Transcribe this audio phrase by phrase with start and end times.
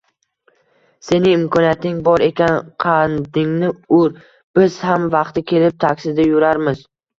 [1.07, 2.57] Sening imkoniyating bor ekan,
[2.87, 4.17] qandingni ur,
[4.61, 6.85] biz ham vaqti kelib taksida yurarmiz